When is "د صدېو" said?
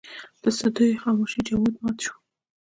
0.43-0.99